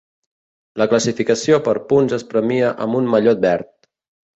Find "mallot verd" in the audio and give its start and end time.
3.15-3.75